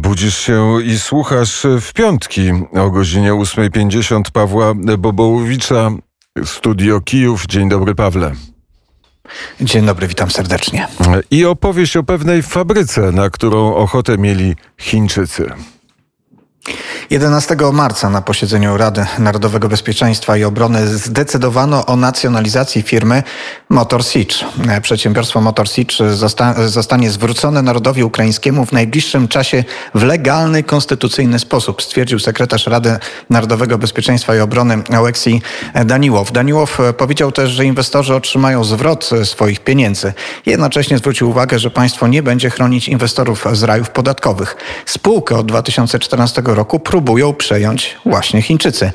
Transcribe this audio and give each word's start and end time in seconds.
Budzisz 0.00 0.38
się 0.38 0.82
i 0.82 0.98
słuchasz 0.98 1.66
w 1.80 1.92
piątki 1.92 2.50
o 2.74 2.90
godzinie 2.90 3.32
8.50 3.32 4.22
Pawła 4.32 4.74
Bobołowicza, 4.98 5.90
Studio 6.44 7.00
Kijów. 7.00 7.46
Dzień 7.46 7.68
dobry, 7.68 7.94
Pawle. 7.94 8.32
Dzień 9.60 9.86
dobry, 9.86 10.08
witam 10.08 10.30
serdecznie. 10.30 10.88
I 11.30 11.44
opowieść 11.44 11.96
o 11.96 12.02
pewnej 12.02 12.42
fabryce, 12.42 13.12
na 13.12 13.30
którą 13.30 13.74
ochotę 13.74 14.18
mieli 14.18 14.54
Chińczycy. 14.80 15.52
11 17.10 17.56
marca 17.72 18.10
na 18.10 18.22
posiedzeniu 18.22 18.76
Rady 18.76 19.06
Narodowego 19.18 19.68
Bezpieczeństwa 19.68 20.36
i 20.36 20.44
Obrony 20.44 20.86
zdecydowano 20.86 21.86
o 21.86 21.96
nacjonalizacji 21.96 22.82
firmy 22.82 23.22
Motor 23.68 24.04
Siege. 24.04 24.34
Przedsiębiorstwo 24.82 25.40
Motor 25.40 25.68
Siege 25.68 26.14
zosta 26.14 26.68
zostanie 26.68 27.10
zwrócone 27.10 27.62
narodowi 27.62 28.04
ukraińskiemu 28.04 28.66
w 28.66 28.72
najbliższym 28.72 29.28
czasie 29.28 29.64
w 29.94 30.02
legalny, 30.02 30.62
konstytucyjny 30.62 31.38
sposób, 31.38 31.82
stwierdził 31.82 32.18
sekretarz 32.18 32.66
Rady 32.66 32.96
Narodowego 33.30 33.78
Bezpieczeństwa 33.78 34.36
i 34.36 34.40
Obrony 34.40 34.82
Aleksij 34.90 35.42
Daniłow. 35.84 36.32
Daniłow 36.32 36.78
powiedział 36.96 37.32
też, 37.32 37.50
że 37.50 37.64
inwestorzy 37.64 38.14
otrzymają 38.14 38.64
zwrot 38.64 39.10
swoich 39.24 39.60
pieniędzy. 39.60 40.12
Jednocześnie 40.46 40.98
zwrócił 40.98 41.30
uwagę, 41.30 41.58
że 41.58 41.70
państwo 41.70 42.06
nie 42.06 42.22
będzie 42.22 42.50
chronić 42.50 42.88
inwestorów 42.88 43.44
z 43.52 43.62
rajów 43.62 43.90
podatkowych. 43.90 44.56
Spółkę 44.86 45.36
od 45.36 45.46
2014 45.46 46.42
roku 46.44 46.80
próbują 46.94 47.32
przejąć 47.32 47.96
właśnie 48.06 48.42
Chińczycy. 48.42 48.92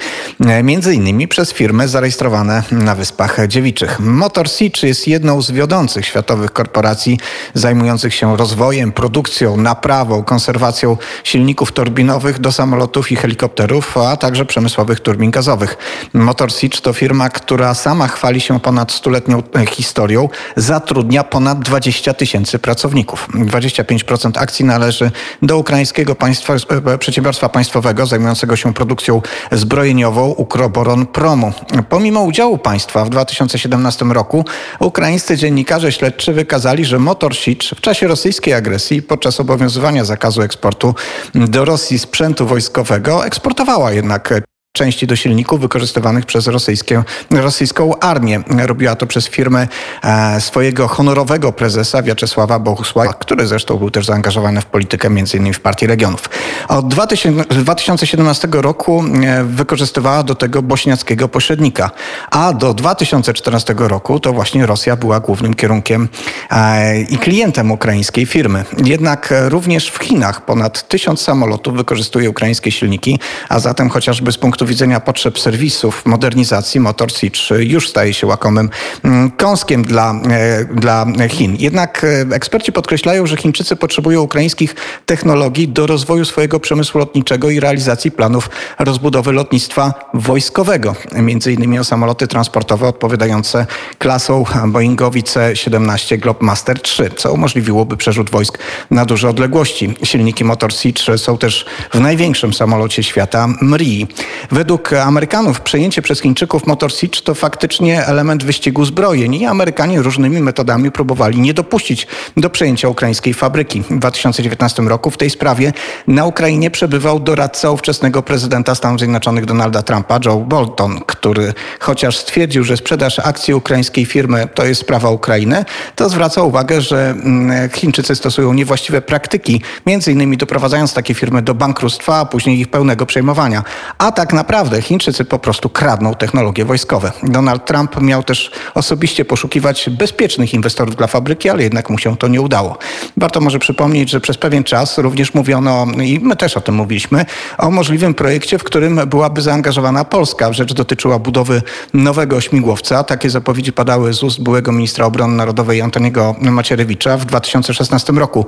Między 0.63 0.93
innymi 0.95 1.27
przez 1.27 1.53
firmy 1.53 1.87
zarejestrowane 1.87 2.63
na 2.71 2.95
Wyspach 2.95 3.47
Dziewiczych. 3.47 3.99
Motor 3.99 4.49
Siege 4.49 4.87
jest 4.87 5.07
jedną 5.07 5.41
z 5.41 5.51
wiodących 5.51 6.05
światowych 6.05 6.53
korporacji 6.53 7.19
zajmujących 7.53 8.13
się 8.13 8.37
rozwojem, 8.37 8.91
produkcją, 8.91 9.57
naprawą, 9.57 10.23
konserwacją 10.23 10.97
silników 11.23 11.71
turbinowych 11.71 12.39
do 12.39 12.51
samolotów 12.51 13.11
i 13.11 13.15
helikopterów, 13.15 13.97
a 13.97 14.17
także 14.17 14.45
przemysłowych 14.45 14.99
turbin 14.99 15.31
gazowych. 15.31 15.77
Motor 16.13 16.51
Siege 16.51 16.77
to 16.81 16.93
firma, 16.93 17.29
która 17.29 17.73
sama 17.73 18.07
chwali 18.07 18.41
się 18.41 18.59
ponad 18.59 18.91
stuletnią 18.91 19.43
historią, 19.69 20.29
zatrudnia 20.55 21.23
ponad 21.23 21.59
20 21.59 22.13
tysięcy 22.13 22.59
pracowników. 22.59 23.27
25% 23.33 24.31
akcji 24.41 24.65
należy 24.65 25.11
do 25.41 25.57
ukraińskiego 25.57 26.15
państwa, 26.15 26.53
przedsiębiorstwa 26.99 27.49
państwowego 27.49 27.88
zajmującego 28.05 28.55
się 28.55 28.73
produkcją 28.73 29.21
zbrojeniową 29.51 30.29
Ukroboron 30.29 31.05
Promu. 31.05 31.53
Pomimo 31.89 32.21
udziału 32.21 32.57
państwa 32.57 33.05
w 33.05 33.09
2017 33.09 34.05
roku 34.05 34.45
ukraińscy 34.79 35.37
dziennikarze 35.37 35.91
śledczy 35.91 36.33
wykazali, 36.33 36.85
że 36.85 36.99
Motor 36.99 37.35
Siege 37.35 37.75
w 37.75 37.81
czasie 37.81 38.07
rosyjskiej 38.07 38.53
agresji 38.53 39.01
podczas 39.01 39.39
obowiązywania 39.39 40.05
zakazu 40.05 40.41
eksportu 40.41 40.95
do 41.35 41.65
Rosji 41.65 41.99
sprzętu 41.99 42.47
wojskowego 42.47 43.25
eksportowała 43.25 43.91
jednak 43.91 44.33
części 44.79 45.07
do 45.07 45.15
silników 45.15 45.61
wykorzystywanych 45.61 46.25
przez 46.25 46.47
rosyjskie, 46.47 47.03
rosyjską 47.31 47.99
armię. 47.99 48.41
Robiła 48.57 48.95
to 48.95 49.07
przez 49.07 49.27
firmę 49.27 49.67
e, 50.03 50.41
swojego 50.41 50.87
honorowego 50.87 51.51
prezesa 51.51 52.03
Wiaczesława 52.03 52.59
Bohusława, 52.59 53.13
który 53.13 53.47
zresztą 53.47 53.77
był 53.77 53.91
też 53.91 54.05
zaangażowany 54.05 54.61
w 54.61 54.65
politykę 54.65 55.07
m.in. 55.07 55.53
w 55.53 55.59
Partii 55.59 55.87
Regionów. 55.87 56.29
Od 56.67 56.87
2017 56.87 58.47
roku 58.51 59.03
e, 59.23 59.43
wykorzystywała 59.43 60.23
do 60.23 60.35
tego 60.35 60.61
bośniackiego 60.61 61.27
pośrednika, 61.27 61.91
a 62.31 62.53
do 62.53 62.73
2014 62.73 63.75
roku 63.77 64.19
to 64.19 64.33
właśnie 64.33 64.65
Rosja 64.65 64.95
była 64.95 65.19
głównym 65.19 65.53
kierunkiem 65.53 66.09
e, 66.51 67.01
i 67.01 67.17
klientem 67.17 67.71
ukraińskiej 67.71 68.25
firmy. 68.25 68.63
Jednak 68.85 69.33
również 69.47 69.89
w 69.89 69.97
Chinach 69.97 70.45
ponad 70.45 70.87
tysiąc 70.87 71.21
samolotów 71.21 71.77
wykorzystuje 71.77 72.29
ukraińskie 72.29 72.71
silniki, 72.71 73.19
a 73.49 73.59
zatem 73.59 73.89
chociażby 73.89 74.31
z 74.31 74.37
punktu 74.37 74.65
widzenia 74.69 74.99
potrzeb 74.99 75.39
serwisów, 75.39 76.05
modernizacji 76.05 76.79
Motor 76.79 77.11
Siege 77.11 77.63
już 77.63 77.89
staje 77.89 78.13
się 78.13 78.27
łakomym 78.27 78.69
mm, 79.03 79.31
kąskiem 79.31 79.83
dla, 79.83 80.13
e, 80.29 80.65
dla 80.65 81.05
Chin. 81.29 81.55
Jednak 81.59 82.03
e, 82.03 82.35
eksperci 82.35 82.71
podkreślają, 82.71 83.27
że 83.27 83.37
Chińczycy 83.37 83.75
potrzebują 83.75 84.21
ukraińskich 84.21 84.75
technologii 85.05 85.67
do 85.67 85.87
rozwoju 85.87 86.25
swojego 86.25 86.59
przemysłu 86.59 86.99
lotniczego 86.99 87.49
i 87.49 87.59
realizacji 87.59 88.11
planów 88.11 88.49
rozbudowy 88.79 89.31
lotnictwa 89.31 89.93
wojskowego. 90.13 90.95
Między 91.15 91.53
innymi 91.53 91.79
o 91.79 91.83
samoloty 91.83 92.27
transportowe 92.27 92.87
odpowiadające 92.87 93.65
klasą 93.97 94.43
Boeingowi 94.67 95.23
C-17 95.23 96.17
Globemaster 96.17 96.81
3, 96.81 97.09
co 97.17 97.33
umożliwiłoby 97.33 97.97
przerzut 97.97 98.29
wojsk 98.29 98.57
na 98.91 99.05
duże 99.05 99.29
odległości. 99.29 99.93
Silniki 100.03 100.43
Motor 100.43 100.73
Siege 100.73 101.17
są 101.17 101.37
też 101.37 101.65
w 101.93 101.99
największym 101.99 102.53
samolocie 102.53 103.03
świata 103.03 103.47
MRI. 103.61 104.07
Według 104.51 104.93
Amerykanów 104.93 105.61
przejęcie 105.61 106.01
przez 106.01 106.21
Chińczyków 106.21 106.67
Motor 106.67 106.93
Siege 106.93 107.21
to 107.23 107.35
faktycznie 107.35 108.05
element 108.05 108.43
wyścigu 108.43 108.85
zbrojeń 108.85 109.35
i 109.35 109.45
Amerykanie 109.45 110.01
różnymi 110.01 110.41
metodami 110.41 110.91
próbowali 110.91 111.41
nie 111.41 111.53
dopuścić 111.53 112.07
do 112.37 112.49
przejęcia 112.49 112.89
ukraińskiej 112.89 113.33
fabryki. 113.33 113.81
W 113.81 113.99
2019 113.99 114.83
roku 114.83 115.11
w 115.11 115.17
tej 115.17 115.29
sprawie 115.29 115.73
na 116.07 116.25
Ukrainie 116.25 116.71
przebywał 116.71 117.19
doradca 117.19 117.71
ówczesnego 117.71 118.23
prezydenta 118.23 118.75
Stanów 118.75 118.99
Zjednoczonych 118.99 119.45
Donalda 119.45 119.81
Trumpa, 119.81 120.19
Joe 120.25 120.37
Bolton, 120.39 120.99
który 121.05 121.53
chociaż 121.79 122.17
stwierdził, 122.17 122.63
że 122.63 122.77
sprzedaż 122.77 123.19
akcji 123.19 123.53
ukraińskiej 123.53 124.05
firmy 124.05 124.47
to 124.53 124.65
jest 124.65 124.81
sprawa 124.81 125.09
Ukrainy, 125.09 125.65
to 125.95 126.09
zwraca 126.09 126.41
uwagę, 126.41 126.81
że 126.81 127.09
mm, 127.09 127.69
Chińczycy 127.69 128.15
stosują 128.15 128.53
niewłaściwe 128.53 129.01
praktyki, 129.01 129.61
między 129.85 130.11
innymi 130.11 130.37
doprowadzając 130.37 130.93
takie 130.93 131.13
firmy 131.13 131.41
do 131.41 131.53
bankructwa, 131.53 132.19
a 132.19 132.25
później 132.25 132.59
ich 132.59 132.67
pełnego 132.67 133.05
przejmowania. 133.05 133.63
A 133.97 134.11
tak 134.11 134.33
naprawdę 134.39 134.81
Chińczycy 134.81 135.25
po 135.25 135.39
prostu 135.39 135.69
kradną 135.69 136.13
technologie 136.13 136.65
wojskowe. 136.65 137.11
Donald 137.23 137.65
Trump 137.65 138.01
miał 138.01 138.23
też 138.23 138.51
osobiście 138.73 139.25
poszukiwać 139.25 139.89
bezpiecznych 139.89 140.53
inwestorów 140.53 140.95
dla 140.95 141.07
fabryki, 141.07 141.49
ale 141.49 141.63
jednak 141.63 141.89
mu 141.89 141.97
się 141.97 142.17
to 142.17 142.27
nie 142.27 142.41
udało. 142.41 142.77
Warto 143.17 143.41
może 143.41 143.59
przypomnieć, 143.59 144.09
że 144.09 144.19
przez 144.19 144.37
pewien 144.37 144.63
czas 144.63 144.97
również 144.97 145.33
mówiono, 145.33 145.87
i 146.03 146.19
my 146.19 146.35
też 146.35 146.57
o 146.57 146.61
tym 146.61 146.75
mówiliśmy, 146.75 147.25
o 147.57 147.71
możliwym 147.71 148.13
projekcie, 148.13 148.57
w 148.57 148.63
którym 148.63 149.01
byłaby 149.07 149.41
zaangażowana 149.41 150.05
Polska. 150.05 150.53
Rzecz 150.53 150.73
dotyczyła 150.73 151.19
budowy 151.19 151.61
nowego 151.93 152.41
śmigłowca. 152.41 153.03
Takie 153.03 153.29
zapowiedzi 153.29 153.73
padały 153.73 154.13
z 154.13 154.23
ust 154.23 154.43
byłego 154.43 154.71
ministra 154.71 155.05
obrony 155.05 155.35
narodowej 155.35 155.81
Antoniego 155.81 156.35
Macierewicza 156.41 157.17
w 157.17 157.25
2016 157.25 158.13
roku. 158.13 158.45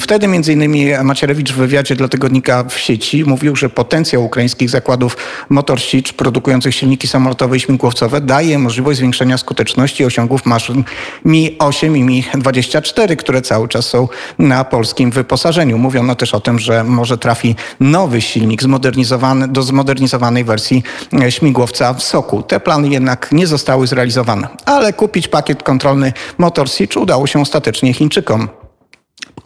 Wtedy 0.00 0.28
między 0.28 0.52
innymi 0.52 0.86
Macierewicz 1.04 1.52
w 1.52 1.56
wywiadzie 1.56 1.96
dla 1.96 2.08
tygodnika 2.08 2.64
w 2.64 2.78
sieci 2.78 3.24
mówił, 3.24 3.56
że 3.56 3.70
potencjał 3.70 4.24
ukraińskich 4.24 4.70
zakładów 4.70 5.16
Motor 5.48 5.80
Siege 5.80 6.12
produkujących 6.12 6.74
silniki 6.74 7.08
samolotowe 7.08 7.56
i 7.56 7.60
śmigłowcowe 7.60 8.20
daje 8.20 8.58
możliwość 8.58 8.98
zwiększenia 8.98 9.38
skuteczności 9.38 10.04
osiągów 10.04 10.46
maszyn 10.46 10.84
Mi-8 11.24 11.96
i 11.96 12.02
Mi-24, 12.02 13.16
które 13.16 13.42
cały 13.42 13.68
czas 13.68 13.86
są 13.86 14.08
na 14.38 14.64
polskim 14.64 15.10
wyposażeniu. 15.10 15.78
Mówiono 15.78 16.14
też 16.14 16.34
o 16.34 16.40
tym, 16.40 16.58
że 16.58 16.84
może 16.84 17.18
trafi 17.18 17.56
nowy 17.80 18.20
silnik 18.20 18.62
zmodernizowany, 18.62 19.48
do 19.48 19.62
zmodernizowanej 19.62 20.44
wersji 20.44 20.82
e, 21.22 21.32
śmigłowca 21.32 21.94
w 21.94 22.02
Soku. 22.02 22.42
Te 22.42 22.60
plany 22.60 22.88
jednak 22.88 23.32
nie 23.32 23.46
zostały 23.46 23.86
zrealizowane, 23.86 24.48
ale 24.64 24.92
kupić 24.92 25.28
pakiet 25.28 25.62
kontrolny 25.62 26.12
Motor 26.38 26.70
Siege 26.70 27.00
udało 27.00 27.26
się 27.26 27.40
ostatecznie 27.40 27.94
Chińczykom 27.94 28.48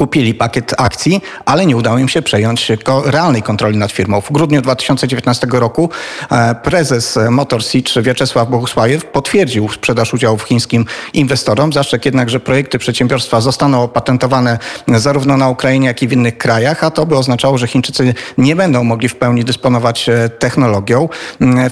kupili 0.00 0.34
pakiet 0.34 0.74
akcji, 0.78 1.20
ale 1.44 1.66
nie 1.66 1.76
udało 1.76 1.98
im 1.98 2.08
się 2.08 2.22
przejąć 2.22 2.72
realnej 3.04 3.42
kontroli 3.42 3.78
nad 3.78 3.92
firmą. 3.92 4.20
W 4.20 4.32
grudniu 4.32 4.62
2019 4.62 5.46
roku 5.50 5.90
e, 6.30 6.54
prezes 6.54 7.18
Motor 7.30 7.64
Siege 7.64 8.02
Wieczesław 8.02 8.48
Bohusłajew 8.48 9.04
potwierdził 9.04 9.68
sprzedaż 9.68 10.14
udziałów 10.14 10.42
chińskim 10.42 10.84
inwestorom. 11.14 11.72
Zastrzegł 11.72 12.02
jednak, 12.04 12.30
że 12.30 12.40
projekty 12.40 12.78
przedsiębiorstwa 12.78 13.40
zostaną 13.40 13.82
opatentowane 13.82 14.58
zarówno 14.88 15.36
na 15.36 15.48
Ukrainie, 15.48 15.86
jak 15.86 16.02
i 16.02 16.08
w 16.08 16.12
innych 16.12 16.38
krajach, 16.38 16.84
a 16.84 16.90
to 16.90 17.06
by 17.06 17.16
oznaczało, 17.16 17.58
że 17.58 17.66
Chińczycy 17.66 18.14
nie 18.38 18.56
będą 18.56 18.84
mogli 18.84 19.08
w 19.08 19.16
pełni 19.16 19.44
dysponować 19.44 20.08
e, 20.08 20.28
technologią. 20.28 21.08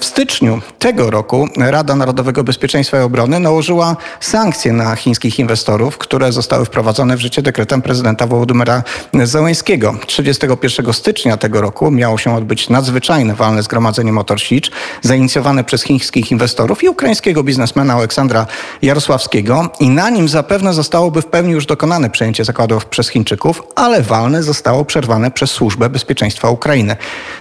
W 0.00 0.04
styczniu 0.04 0.60
tego 0.78 1.10
roku 1.10 1.48
Rada 1.56 1.96
Narodowego 1.96 2.44
Bezpieczeństwa 2.44 2.98
i 2.98 3.02
Obrony 3.02 3.40
nałożyła 3.40 3.96
sankcje 4.20 4.72
na 4.72 4.96
chińskich 4.96 5.38
inwestorów, 5.38 5.98
które 5.98 6.32
zostały 6.32 6.64
wprowadzone 6.64 7.16
w 7.16 7.20
życie 7.20 7.42
dekretem 7.42 7.82
prezydenta 7.82 8.17
prezydenta 8.18 8.26
Wołodymyra 8.26 8.82
Zełęńskiego. 9.24 9.94
31 10.06 10.92
stycznia 10.92 11.36
tego 11.36 11.60
roku 11.60 11.90
miało 11.90 12.18
się 12.18 12.34
odbyć 12.34 12.68
nadzwyczajne 12.68 13.34
walne 13.34 13.62
zgromadzenie 13.62 14.12
Motor 14.12 14.40
Siege, 14.40 14.70
zainicjowane 15.02 15.64
przez 15.64 15.82
chińskich 15.82 16.30
inwestorów 16.30 16.82
i 16.82 16.88
ukraińskiego 16.88 17.42
biznesmena 17.42 17.94
Aleksandra 17.94 18.46
Jarosławskiego 18.82 19.70
i 19.80 19.88
na 19.90 20.10
nim 20.10 20.28
zapewne 20.28 20.74
zostałoby 20.74 21.22
w 21.22 21.26
pełni 21.26 21.52
już 21.52 21.66
dokonane 21.66 22.10
przejęcie 22.10 22.44
zakładów 22.44 22.86
przez 22.86 23.08
Chińczyków, 23.08 23.62
ale 23.76 24.02
walne 24.02 24.42
zostało 24.42 24.84
przerwane 24.84 25.30
przez 25.30 25.50
Służbę 25.50 25.90
Bezpieczeństwa 25.90 26.50
Ukrainy. 26.50 26.96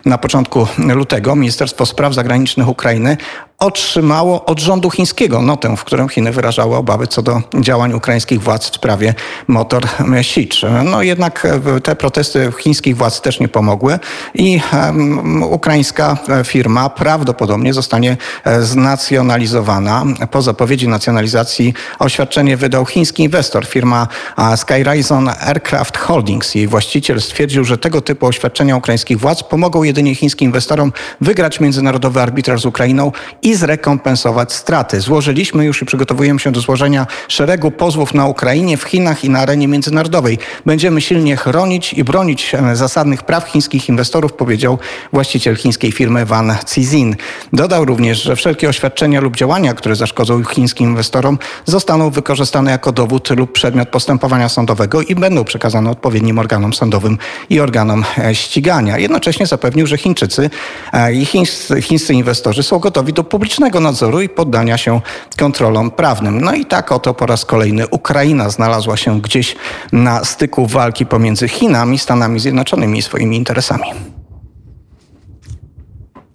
Na 0.05 0.17
początku 0.17 0.67
lutego 0.77 1.35
Ministerstwo 1.35 1.85
Spraw 1.85 2.13
Zagranicznych 2.13 2.67
Ukrainy 2.67 3.17
otrzymało 3.59 4.45
od 4.45 4.59
rządu 4.59 4.89
chińskiego 4.89 5.41
notę, 5.41 5.77
w 5.77 5.83
którym 5.83 6.09
Chiny 6.09 6.31
wyrażały 6.31 6.75
obawy 6.75 7.07
co 7.07 7.21
do 7.21 7.41
działań 7.59 7.93
ukraińskich 7.93 8.41
władz 8.41 8.69
w 8.69 8.75
sprawie 8.75 9.13
motor 9.47 9.87
Sich. 10.21 10.61
No 10.83 11.03
jednak 11.03 11.47
te 11.83 11.95
protesty 11.95 12.51
chińskich 12.59 12.97
władz 12.97 13.21
też 13.21 13.39
nie 13.39 13.47
pomogły 13.47 13.99
i 14.33 14.61
um, 14.73 15.43
ukraińska 15.43 16.17
firma 16.45 16.89
prawdopodobnie 16.89 17.73
zostanie 17.73 18.17
znacjonalizowana. 18.59 20.03
Po 20.31 20.41
zapowiedzi 20.41 20.87
nacjonalizacji 20.87 21.73
oświadczenie 21.99 22.57
wydał 22.57 22.85
chiński 22.85 23.23
inwestor, 23.23 23.65
firma 23.65 24.07
Skyrizon 24.55 25.29
Aircraft 25.29 25.97
Holdings. 25.97 26.55
Jej 26.55 26.67
właściciel 26.67 27.21
stwierdził, 27.21 27.63
że 27.63 27.77
tego 27.77 28.01
typu 28.01 28.25
oświadczenia 28.25 28.75
ukraińskich 28.75 29.19
władz 29.19 29.43
pomogą 29.43 29.83
jedynie 29.83 30.15
chińskim 30.15 30.45
inwestorom 30.45 30.91
wygrać 31.21 31.59
międzynarodowy 31.59 32.21
arbitraż 32.21 32.61
z 32.61 32.65
Ukrainą 32.65 33.11
i 33.47 33.55
zrekompensować 33.55 34.53
straty. 34.53 35.01
Złożyliśmy 35.01 35.65
już 35.65 35.81
i 35.81 35.85
przygotowujemy 35.85 36.39
się 36.39 36.51
do 36.51 36.59
złożenia 36.59 37.07
szeregu 37.27 37.71
pozwów 37.71 38.13
na 38.13 38.25
Ukrainie, 38.25 38.77
w 38.77 38.83
Chinach 38.83 39.23
i 39.23 39.29
na 39.29 39.39
arenie 39.39 39.67
międzynarodowej. 39.67 40.39
Będziemy 40.65 41.01
silnie 41.01 41.37
chronić 41.37 41.93
i 41.93 42.03
bronić 42.03 42.55
e, 42.55 42.75
zasadnych 42.75 43.23
praw 43.23 43.49
chińskich 43.49 43.89
inwestorów, 43.89 44.33
powiedział 44.33 44.79
właściciel 45.13 45.55
chińskiej 45.55 45.91
firmy 45.91 46.25
Van 46.25 46.55
Cizin. 46.73 47.15
Dodał 47.53 47.85
również, 47.85 48.23
że 48.23 48.35
wszelkie 48.35 48.69
oświadczenia 48.69 49.21
lub 49.21 49.35
działania, 49.35 49.73
które 49.73 49.95
zaszkodzą 49.95 50.43
chińskim 50.43 50.89
inwestorom, 50.89 51.39
zostaną 51.65 52.09
wykorzystane 52.09 52.71
jako 52.71 52.91
dowód 52.91 53.29
lub 53.29 53.51
przedmiot 53.51 53.89
postępowania 53.89 54.49
sądowego 54.49 55.01
i 55.01 55.15
będą 55.15 55.43
przekazane 55.43 55.89
odpowiednim 55.89 56.39
organom 56.39 56.73
sądowym 56.73 57.17
i 57.49 57.59
organom 57.59 58.05
e, 58.17 58.35
ścigania. 58.35 58.97
Jednocześnie 58.97 59.47
zapewnił, 59.47 59.87
że 59.87 59.97
Chińczycy 59.97 60.49
e, 60.93 61.13
i 61.13 61.25
chińscy, 61.25 61.81
chińscy 61.81 62.13
inwestorzy 62.13 62.63
są 62.63 62.79
gotowi 62.79 63.13
do 63.13 63.23
publicznego 63.23 63.79
nadzoru 63.79 64.21
i 64.21 64.29
poddania 64.29 64.77
się 64.77 65.01
kontrolom 65.37 65.91
prawnym. 65.91 66.41
No 66.41 66.53
i 66.53 66.65
tak 66.65 66.91
oto 66.91 67.13
po 67.13 67.25
raz 67.25 67.45
kolejny 67.45 67.87
Ukraina 67.87 68.49
znalazła 68.49 68.97
się 68.97 69.21
gdzieś 69.21 69.55
na 69.91 70.25
styku 70.25 70.67
walki 70.67 71.05
pomiędzy 71.05 71.47
Chinami, 71.47 71.99
Stanami 71.99 72.39
Zjednoczonymi 72.39 72.99
i 72.99 73.01
swoimi 73.01 73.37
interesami. 73.37 74.16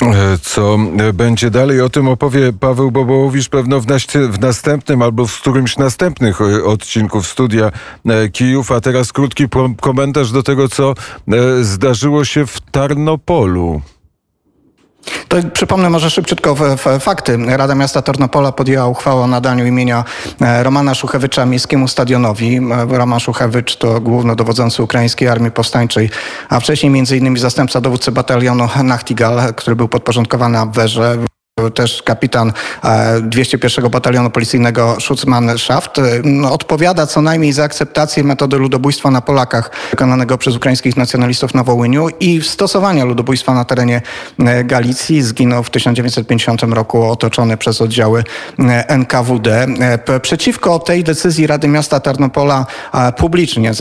E, 0.02 0.38
co 0.43 0.78
będzie 1.14 1.50
dalej? 1.50 1.81
O 1.81 1.88
tym 1.88 2.08
opowie 2.08 2.52
Paweł 2.52 2.90
Bobołowicz 2.90 3.49
pewno 3.49 3.81
w, 3.81 3.87
w, 4.32 4.40
następnym 4.40 5.02
albo 5.02 5.26
w 5.26 5.40
którymś 5.40 5.76
następnych 5.76 6.40
e, 6.40 6.64
odcinków 6.64 7.26
studia 7.26 7.70
e, 8.06 8.28
Kijów. 8.28 8.72
A 8.72 8.81
teraz 8.81 9.12
krótki 9.12 9.44
komentarz 9.81 10.32
do 10.32 10.43
tego, 10.43 10.69
co 10.69 10.94
zdarzyło 11.62 12.25
się 12.25 12.46
w 12.46 12.60
Tarnopolu. 12.60 13.82
To 15.28 15.37
przypomnę 15.52 15.90
może 15.90 16.10
szybciutko 16.10 16.56
fakty. 17.00 17.38
Rada 17.46 17.75
Miasta 17.75 18.02
Tarnopola 18.02 18.52
podjęła 18.52 18.87
uchwałę 18.87 19.22
o 19.22 19.26
nadaniu 19.26 19.66
imienia 19.66 20.04
e, 20.40 20.62
Romana 20.62 20.94
Szuchewicza 20.94 21.46
miejskiemu 21.46 21.88
stadionowi. 21.88 22.56
E, 22.56 22.99
Roman 22.99 23.20
Szuchewicz 23.20 23.76
to 23.76 24.00
głównodowodzący 24.00 24.82
Ukraińskiej 24.82 25.28
Armii 25.28 25.50
Powstańczej, 25.50 26.10
a 26.49 26.60
wcześniej 26.60 26.93
innymi 27.19 27.38
zastępca 27.38 27.81
dowódcy 27.81 28.12
batalionu 28.12 28.69
Nachtigal, 28.84 29.54
który 29.54 29.76
był 29.76 29.88
podporządkowany 29.88 30.58
Też 31.70 32.03
kapitan 32.03 32.53
201 33.23 33.85
e, 33.85 33.91
Batalionu 33.91 34.31
Policyjnego 34.31 34.97
Schutzmannschaft, 35.00 35.99
e, 35.99 36.03
no, 36.25 36.53
odpowiada 36.53 37.06
co 37.06 37.23
najmniej 37.23 37.53
za 37.53 37.64
akceptację 37.64 38.25
metody 38.25 38.56
ludobójstwa 38.56 39.11
na 39.11 39.20
Polakach 39.20 39.70
wykonanego 39.91 40.38
przez 40.38 40.56
ukraińskich 40.56 40.97
nacjonalistów 40.97 41.55
na 41.55 41.64
Wołyniu 41.64 42.09
i 42.20 42.43
stosowania 42.43 43.05
ludobójstwa 43.05 43.55
na 43.55 43.64
terenie 43.64 44.03
e, 44.38 44.64
Galicji. 44.64 45.23
Zginął 45.23 45.62
w 45.62 45.70
1950 45.70 46.62
roku 46.62 47.11
otoczony 47.11 47.56
przez 47.56 47.81
oddziały 47.81 48.25
NKWD. 48.88 49.67
Przeciwko 50.23 50.79
tej 50.79 51.05
decyzji 51.05 51.47
Rady 51.47 51.69
Miasta 51.69 52.00
Tarnopola 52.00 52.67
publicznie 53.17 53.73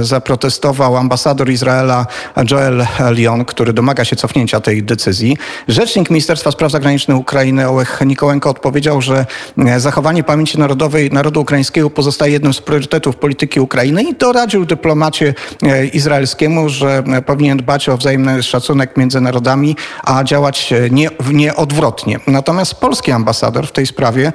zaprotestował 0.00 0.96
ambasador 0.96 1.50
Izraela 1.50 2.06
Joel 2.50 2.86
Lyon, 3.10 3.44
który 3.44 3.72
domaga 3.72 4.04
się 4.04 4.16
cofnięcia 4.16 4.60
tej 4.60 4.82
decyzji. 4.82 5.36
Rzecznik 5.68 6.10
Ministerstwa 6.10 6.50
Spraw 6.50 6.72
Zagranicznych 6.72 7.17
Ukrainy 7.18 7.68
Ołech 7.68 8.00
Nikołenko 8.06 8.50
odpowiedział, 8.50 9.02
że 9.02 9.26
e, 9.58 9.80
zachowanie 9.80 10.24
pamięci 10.24 10.58
narodowej 10.58 11.10
narodu 11.10 11.40
ukraińskiego 11.40 11.90
pozostaje 11.90 12.32
jednym 12.32 12.54
z 12.54 12.60
priorytetów 12.60 13.16
polityki 13.16 13.60
Ukrainy 13.60 14.02
i 14.02 14.14
doradził 14.14 14.66
dyplomacie 14.66 15.34
e, 15.62 15.86
izraelskiemu, 15.86 16.68
że 16.68 17.02
e, 17.12 17.22
powinien 17.22 17.58
dbać 17.58 17.88
o 17.88 17.96
wzajemny 17.96 18.42
szacunek 18.42 18.96
między 18.96 19.20
narodami, 19.20 19.76
a 20.04 20.24
działać 20.24 20.74
nie, 20.90 21.10
nieodwrotnie. 21.32 22.20
Natomiast 22.26 22.74
polski 22.74 23.12
ambasador 23.12 23.66
w 23.66 23.72
tej 23.72 23.86
sprawie 23.86 24.32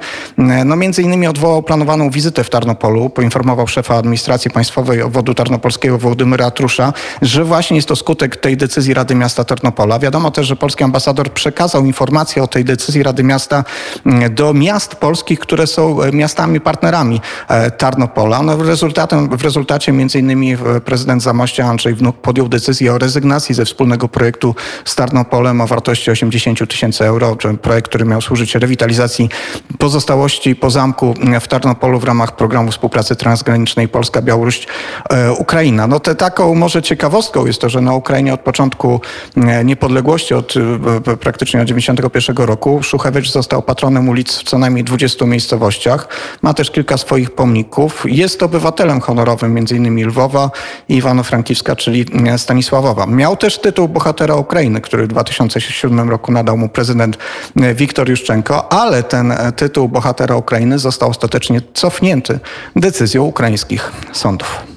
no 0.64 0.76
między 0.76 1.02
innymi 1.02 1.26
odwołał 1.26 1.62
planowaną 1.62 2.10
wizytę 2.10 2.44
w 2.44 2.50
Tarnopolu, 2.50 3.10
poinformował 3.10 3.66
szefa 3.66 3.96
administracji 3.96 4.50
państwowej 4.50 5.02
obwodu 5.02 5.34
tarnopolskiego 5.34 5.98
Wołodymyra 5.98 6.50
Trusza, 6.50 6.92
że 7.22 7.44
właśnie 7.44 7.76
jest 7.76 7.88
to 7.88 7.96
skutek 7.96 8.36
tej 8.36 8.56
decyzji 8.56 8.94
Rady 8.94 9.14
Miasta 9.14 9.44
Tarnopola. 9.44 9.98
Wiadomo 9.98 10.30
też, 10.30 10.46
że 10.46 10.56
polski 10.56 10.84
ambasador 10.84 11.32
przekazał 11.32 11.84
informację 11.84 12.42
o 12.42 12.46
tej 12.46 12.64
decyzji 12.64 12.73
Rady 13.02 13.24
Miasta 13.24 13.64
mm, 14.06 14.34
do 14.34 14.54
miast 14.54 14.94
polskich, 14.94 15.38
które 15.38 15.66
są 15.66 16.02
e, 16.02 16.12
miastami 16.12 16.60
partnerami 16.60 17.20
e, 17.48 17.70
Tarnopola. 17.70 18.42
No, 18.42 18.62
rezultatem, 18.62 19.28
w 19.28 19.42
rezultacie 19.42 19.92
między 19.92 20.18
innymi 20.18 20.52
e, 20.52 20.80
prezydent 20.80 21.22
Zamościa 21.22 21.64
Andrzej 21.64 21.94
Wnuk 21.94 22.16
podjął 22.16 22.48
decyzję 22.48 22.92
o 22.92 22.98
rezygnacji 22.98 23.54
ze 23.54 23.64
wspólnego 23.64 24.08
projektu 24.08 24.54
z 24.84 24.94
Tarnopolem 24.94 25.60
o 25.60 25.66
wartości 25.66 26.10
80 26.10 26.68
tysięcy 26.68 27.04
euro. 27.04 27.36
Projekt, 27.62 27.88
który 27.88 28.04
miał 28.04 28.20
służyć 28.20 28.54
rewitalizacji 28.54 29.28
pozostałości 29.78 30.56
po 30.56 30.70
zamku 30.70 31.14
w 31.40 31.48
Tarnopolu 31.48 32.00
w 32.00 32.04
ramach 32.04 32.36
programu 32.36 32.70
współpracy 32.70 33.16
transgranicznej 33.16 33.88
Polska-Białoruś-Ukraina. 33.88 35.86
No 35.86 36.00
te, 36.00 36.14
taką 36.14 36.54
może 36.54 36.82
ciekawostką 36.82 37.46
jest 37.46 37.60
to, 37.60 37.68
że 37.68 37.80
na 37.80 37.94
Ukrainie 37.94 38.34
od 38.34 38.40
początku 38.40 39.00
niepodległości, 39.64 40.34
od 40.34 40.54
praktycznie 41.20 41.60
od 41.60 41.66
91 41.66 42.36
roku 42.36 42.63
roku 42.64 42.82
Szuchewicz 42.82 43.30
został 43.30 43.62
patronem 43.62 44.08
ulic 44.08 44.38
w 44.38 44.42
co 44.42 44.58
najmniej 44.58 44.84
20 44.84 45.26
miejscowościach. 45.26 46.08
Ma 46.42 46.54
też 46.54 46.70
kilka 46.70 46.96
swoich 46.96 47.30
pomników. 47.30 48.02
Jest 48.06 48.42
obywatelem 48.42 49.00
honorowym 49.00 49.56
m.in. 49.56 50.06
Lwowa 50.06 50.50
i 50.88 51.02
Iwano-Frankiwska, 51.02 51.76
czyli 51.76 52.06
Stanisławowa. 52.36 53.06
Miał 53.06 53.36
też 53.36 53.58
tytuł 53.58 53.88
bohatera 53.88 54.34
Ukrainy, 54.34 54.80
który 54.80 55.04
w 55.04 55.08
2007 55.08 56.10
roku 56.10 56.32
nadał 56.32 56.56
mu 56.56 56.68
prezydent 56.68 57.18
Wiktor 57.74 58.08
Juszczenko, 58.08 58.72
ale 58.72 59.02
ten 59.02 59.34
tytuł 59.56 59.88
bohatera 59.88 60.36
Ukrainy 60.36 60.78
został 60.78 61.10
ostatecznie 61.10 61.60
cofnięty 61.74 62.38
decyzją 62.76 63.22
ukraińskich 63.22 63.92
sądów. 64.12 64.73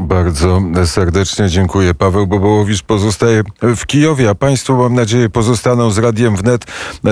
Bardzo 0.00 0.62
serdecznie 0.84 1.48
dziękuję. 1.48 1.94
Paweł 1.94 2.26
Bobołowicz 2.26 2.82
pozostaje 2.82 3.42
w 3.62 3.86
Kijowie, 3.86 4.30
a 4.30 4.34
Państwo 4.34 4.76
mam 4.76 4.94
nadzieję 4.94 5.28
pozostaną 5.28 5.90
z 5.90 5.98
Radiem 5.98 6.36
Wnet. 6.36 6.64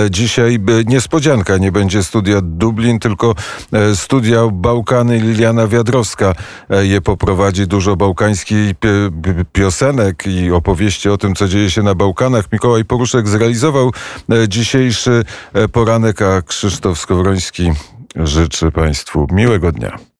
Dzisiaj 0.09 0.59
niespodzianka, 0.85 1.57
nie 1.57 1.71
będzie 1.71 2.03
studia 2.03 2.41
Dublin, 2.41 2.99
tylko 2.99 3.35
e, 3.71 3.95
studia 3.95 4.47
Bałkany. 4.51 5.19
Liliana 5.19 5.67
Wiadrowska 5.67 6.33
e, 6.69 6.85
je 6.85 7.01
poprowadzi. 7.01 7.67
Dużo 7.67 7.95
bałkańskich 7.95 8.73
piosenek 9.53 10.27
i 10.27 10.51
opowieści 10.51 11.09
o 11.09 11.17
tym, 11.17 11.35
co 11.35 11.47
dzieje 11.47 11.71
się 11.71 11.83
na 11.83 11.95
Bałkanach. 11.95 12.45
Mikołaj 12.51 12.85
Poruszek 12.85 13.27
zrealizował 13.27 13.91
e, 14.31 14.49
dzisiejszy 14.49 15.23
poranek, 15.71 16.21
a 16.21 16.41
Krzysztof 16.41 16.99
Skowroński 16.99 17.71
życzy 18.15 18.71
Państwu 18.71 19.27
miłego 19.31 19.71
dnia. 19.71 19.99